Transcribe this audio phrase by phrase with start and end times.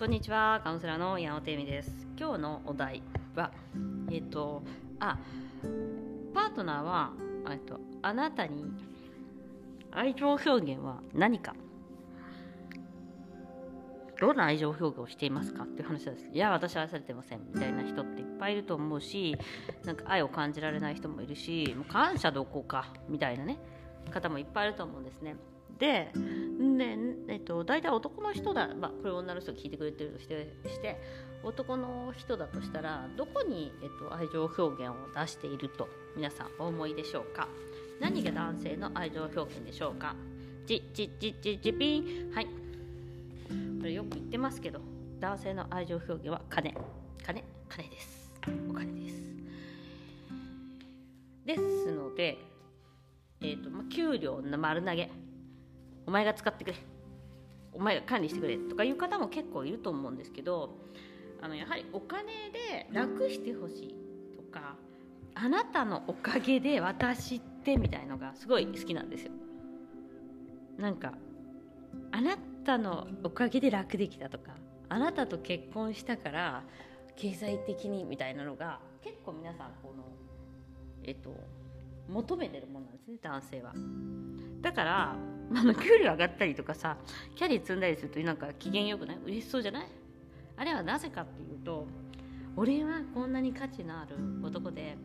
[0.00, 1.90] こんにちは、カウンセラーの矢野てみです。
[2.18, 3.02] 今日のお題
[3.34, 3.52] は、
[4.10, 4.62] えっ、と、
[4.98, 5.18] あ、
[6.32, 7.12] パートナーは、
[7.50, 8.64] えっと、あなたに
[9.92, 11.54] 愛情表現は何か？
[14.18, 16.30] どんな愛情表現をしていますかっていう話です。
[16.32, 19.36] いや、私は愛されてませんみたいな人っていっぱいいると思うし、
[19.84, 23.58] なんか愛を感じられない人もいるし、もう感謝どこかみたいなね、
[24.10, 25.36] 方もいっぱいいると思うんですね。
[25.78, 26.98] で、で
[27.28, 31.00] えっと、大体男の人だ、まあ、これ女の人が聞いてくれてるとしてして
[31.42, 37.48] 男の人だとしたらどこに、えっと、愛情表現を出していると皆さんお思いでしょうか？
[38.00, 40.14] 何が男性の愛情表現でしょうか？
[40.66, 42.32] じじじじじピン。
[42.34, 42.46] はい。
[42.46, 42.50] こ
[43.84, 44.80] れよく言ってますけど
[45.20, 46.74] 男性の愛情表現は金。
[47.24, 48.32] 金金です。
[48.68, 49.16] お金です。
[51.46, 52.38] ですので、
[53.40, 55.10] えーとまあ、給料の丸投げ。
[56.10, 56.76] お前が使ってくれ。
[57.72, 60.76] お前が管理してくれとかいう方も結構いると思うんですけど
[61.40, 63.94] あのやはりお金で楽してほしい
[64.34, 64.74] とか
[65.36, 69.30] あなたのおかげで私ってみたいのがすごい好きなんですよ。
[70.78, 71.12] なんか
[72.10, 74.56] あなたのおかげで楽できたとか
[74.88, 76.64] あなたと結婚したから
[77.14, 80.02] 経済的にみたいなのが結構皆さんこの
[81.04, 81.32] えっと
[82.08, 83.72] 求めてるものなんですね男性は。
[84.60, 85.16] だから
[85.54, 86.96] あの給料上がったりとかさ
[87.34, 89.18] キャリー積んだりするとなんか機嫌よくない？
[89.24, 89.86] 嬉しそうじゃない？
[90.56, 91.86] あれはなぜかっていうと
[92.56, 94.96] 俺はこんなに価値のある男で、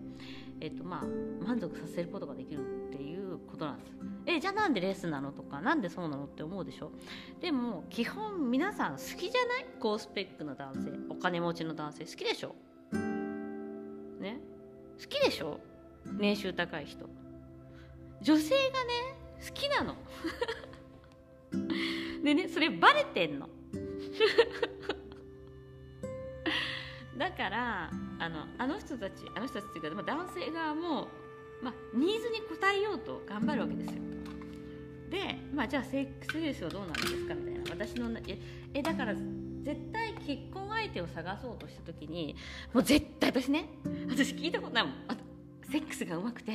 [0.59, 3.91] えっとまあ、満足させることができるっていうことなんです。
[4.25, 6.91] えじゃあなんでレスなのとかなんでそうなのって思うでしょ？
[7.39, 9.65] でも基本皆さん好きじゃない？
[9.79, 12.55] 高スペックの男性お金持ちの男性好きでしょ？
[14.19, 14.39] ね？
[14.99, 15.59] 好きでしょ？
[16.19, 17.07] 年収高い人。
[18.21, 19.95] 女性がね好きなの。
[22.23, 23.49] でねそれバレてんの。
[27.17, 27.89] だから
[28.19, 31.07] あのあの人たちあの人たちっていうか、まあ、男性側も、
[31.61, 32.43] まあ、ニーズに応
[32.73, 34.01] えようと頑張るわけですよ。
[35.09, 37.61] で、まあ、じゃあセックスレースはどうなんですかみたいな。
[37.69, 38.37] 私のえ
[38.73, 42.35] えだから絶対結婚相手を探そうとした時に
[42.73, 43.69] もう絶対私ね
[44.09, 45.24] 私聞いたことないもん。
[45.71, 46.51] セックスが上手くて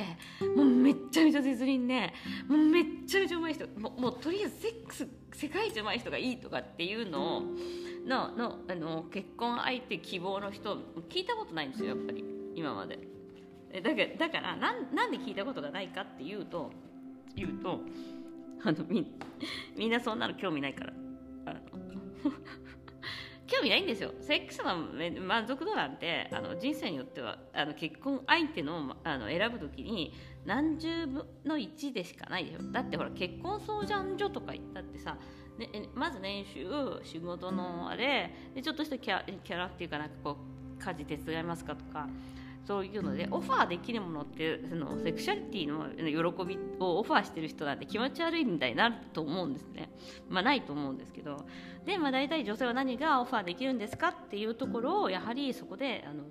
[0.55, 2.13] もうめっちゃめちゃ絶倫で
[2.47, 7.43] もうめっちゃめちゃ上手い人もうもうとりあえずセックス世界一上手い人がいいとかっていうのを
[8.05, 10.77] ののあの結婚相手希望の人
[11.09, 12.23] 聞いたことないんですよやっぱり
[12.55, 12.99] 今まで。
[13.73, 16.71] だからだからなんなんで聞いたことがないかっていうと
[17.35, 17.79] 言うと
[18.65, 19.09] あのみ
[19.77, 20.93] みんなそんなの興味ないから。
[21.45, 21.59] あの
[23.61, 24.11] 興味ないんですよ。
[24.21, 24.75] セックスの
[25.21, 30.13] 満足度なんてあの人生によってはあの結婚相手のあの選ぶ時に
[30.45, 35.15] 何十分の1でしかないでしょだってほら結婚相談所とか行ったってさ、
[35.59, 36.65] ね、まず年収
[37.03, 40.37] 仕事のあれでちょっとしたキャキャラっていうかなんかこ
[40.79, 42.07] う家事手伝いますかとか
[42.65, 45.89] そういうのでオファーできるものってそのセクシャリティの
[46.31, 49.89] 喜びをオファーしてる人なんて気持ち悪いみたいになると思うんですね。
[50.29, 51.45] まあないと思うんですけど。
[51.85, 56.23] で、まあ、大体女性は何がオファーできるんですかっていうところをやはりそこであの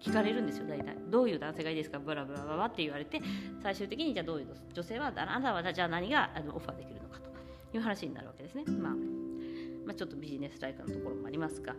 [0.00, 0.96] 聞かれるんですよ大体。
[1.08, 1.98] どういう男性がいいですか？
[1.98, 3.22] ブラブラブラって言われて
[3.62, 7.30] 最終的にじゃあどういう女性はあなたはじゃあ何があのオファーできるのかと。
[7.74, 8.64] いう話になるわけですね。
[8.66, 8.92] まあ
[9.86, 11.76] まあ、ちょっとビジネスライクなところもありますが。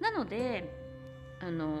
[0.00, 0.87] なので
[1.40, 1.78] あの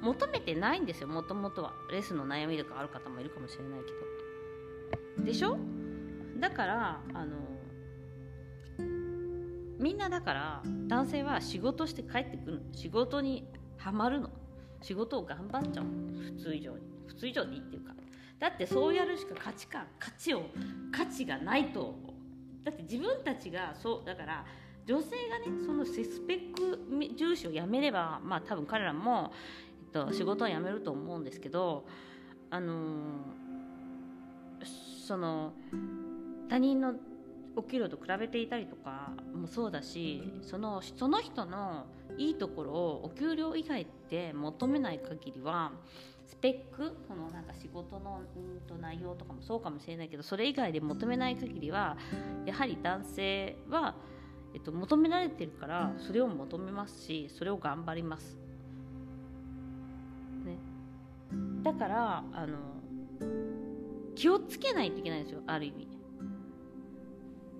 [0.00, 1.72] 求めてないんですよもともとは。
[1.90, 3.80] レースの悩みとかある方もいるかもしれない
[5.16, 5.24] けど。
[5.24, 5.58] でしょ？
[6.38, 7.36] だからあの
[9.78, 14.30] みんなだから男性は仕事して帰ってくる仕事にはまるの。
[14.80, 15.84] 仕事を頑張っちゃう
[16.36, 16.78] 普通以上に。
[17.08, 17.92] 普通以上でいいっていうか。
[18.38, 20.42] だってそうやるしか価値観価値を
[20.92, 21.96] 価値がないと。
[22.62, 24.44] だって自分たちがそうだから
[24.88, 25.92] 女性がねそのス
[26.26, 26.80] ペック
[27.14, 29.32] 重視をやめればまあ多分彼らも、
[29.94, 31.84] えっと、仕事は辞めると思うんですけど
[32.48, 34.66] あのー、
[35.06, 35.52] その
[36.48, 36.94] 他人の
[37.54, 41.84] お給料と比べていたりとかもそうだしそのその人の
[42.16, 45.72] いいところをお給料以外で求めない限りは
[46.26, 51.98] スペックこのなんか仕事のうんと内容とかもそうかもしれないけどそれ以外で求めない限りは
[52.46, 53.94] やはり男性は、
[54.58, 58.36] えっと、求められてるからそれを求めますしそれを頑張ります。
[60.44, 60.58] ね、
[61.62, 62.56] だからあの
[64.16, 65.88] 気をつけないといけないんですよある意味。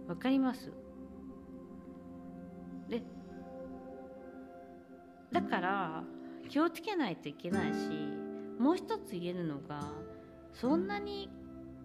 [0.09, 0.73] わかります？
[2.89, 3.01] で
[5.31, 6.03] だから
[6.49, 7.79] 気をつけないといけないし
[8.59, 9.83] もう一つ言えるのが
[10.53, 11.31] そんなに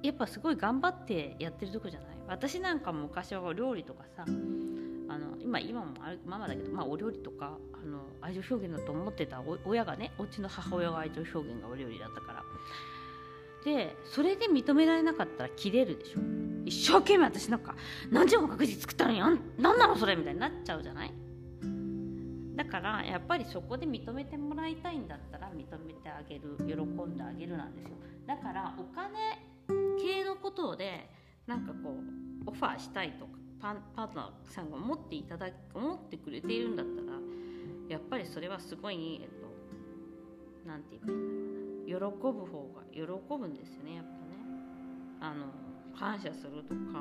[0.02, 2.10] やっぱすごい頑張ってやってるとこじゃない？
[2.28, 4.26] 私なんかも昔は料理とかさ
[5.14, 12.44] あの今今もあるママだけど、まあ、お料理とかあの愛情表現だと思ってた親がねお家の母親が愛情表現がお料理だったから。
[13.64, 16.20] でそれで認められなかったら切れるでしょ。
[16.66, 17.76] 一生懸命私なんか
[18.12, 19.20] 何時も確実作ったのに
[19.58, 21.14] 何なのそれみたいになっちゃうじゃない。
[22.56, 27.92] だからやっぱりそこで認めてもらいたいんだったら認めてあげる喜んであげるなんですよ。
[28.28, 29.40] だからお金
[29.98, 31.10] 系のことで
[31.48, 31.98] なんかこ
[32.46, 33.32] うオファーしたいとか
[33.64, 37.18] パパートナーさんが思っていただ思ってくれているんだったら
[37.88, 39.48] やっぱりそれはすごいえっと
[40.68, 42.12] 何て言えばいいんだろうな。
[42.12, 43.02] 喜ぶ方が喜
[43.40, 44.18] ぶんですよねやっぱね。
[45.22, 45.46] あの
[45.98, 47.00] 感謝するとか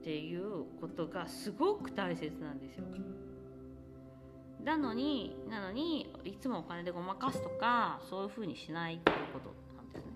[0.00, 2.84] っていうことがすごく大切なんですよ。
[4.64, 10.12] なのになのにいつもお金でごまかすとかそういうふうにしないっていうことなんですね。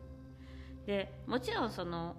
[0.85, 2.17] でもちろんその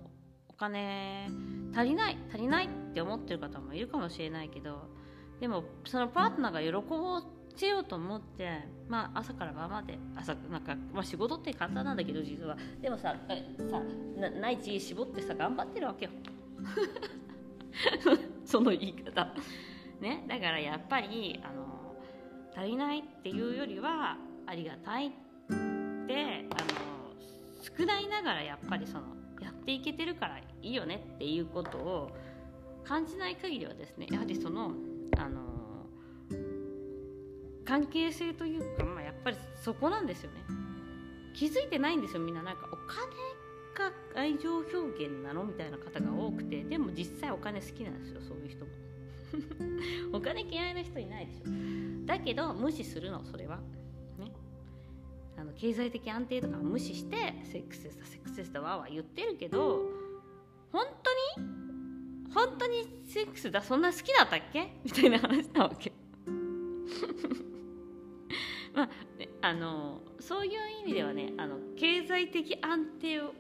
[0.48, 1.28] お金
[1.76, 4.88] 足りない足りないっって思ってる方もいるかもしれないけど
[5.40, 7.24] でもそのパートナーが喜ば
[7.56, 12.56] せようと思って、まあ、朝から晩まで朝なんか、まあ、仕事って簡単なんだけど実は。
[12.82, 13.16] でもさ
[13.70, 13.82] さ
[14.40, 16.12] 内地絞ってさ頑張ってるわけよ。
[18.46, 19.34] その言い方。
[20.00, 21.96] ねだからやっぱりあの
[22.56, 25.16] 足りないっていうよりはありがたいって
[25.50, 26.94] あの
[27.78, 29.04] 少ないながらやっぱりその
[29.42, 32.12] やっていけてるからいいよねっていうことを
[32.84, 34.72] 感じない限りはですねやはりその
[35.18, 35.54] あの
[37.66, 40.42] 関係性というか、まあ、やっぱりそこなんですよね。
[41.34, 42.44] 気づいてないんですよみんな。
[42.44, 43.08] なんかお金
[43.74, 48.72] が愛情表現なのみたいな方が多くてでも実際お金好きなんですよそういう人も。
[50.14, 52.06] お金嫌いな人いないでしょ。
[52.06, 53.58] だけど無視するのそれは。
[54.20, 54.32] ね。
[55.38, 57.16] あの経済的安定とか無視して
[57.46, 59.90] セックスしたセックスしたわは言ってるけど
[60.72, 60.86] 本
[61.38, 61.53] 当に
[62.34, 64.74] 本当にセックスだそんな好きだったっけ？
[64.84, 65.92] みたいな話なわけ。
[68.74, 68.90] まあ、
[69.42, 70.52] あのそういう
[70.82, 73.32] 意味ではねあの経済的安定を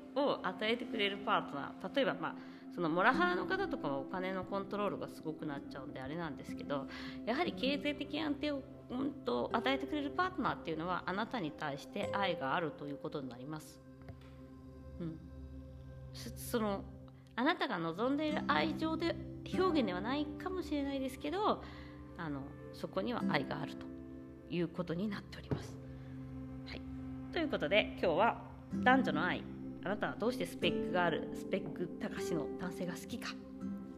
[0.43, 1.95] 与えてくれるパートナー。
[1.95, 2.35] 例えばまあ
[2.73, 6.87] そのモラハラの方とかはお金のコントロールがすごくなっちゃうんであれなんですけど
[7.25, 13.79] やはり経済的安定を、うんと、与えてくれるパートナーっていうのはあなたに対して愛があるということになります。
[14.99, 15.19] うん、
[16.13, 16.83] その
[17.35, 19.15] あなたが望んでいる愛情で
[19.57, 21.63] 表現ではないかもしれないですけど
[22.18, 22.41] あの
[22.74, 23.85] そこには愛があると
[24.50, 25.75] いうことになっております。
[26.68, 26.81] はい、
[27.31, 28.41] ということで今日は
[28.83, 29.44] 男女の愛
[29.83, 33.33] あなたはどうしてスペックがあるスペック高しの男性が好きか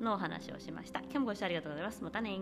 [0.01, 1.01] のお話をしました。
[1.01, 2.03] 今日もご視聴ありがとうございます。
[2.03, 2.39] またね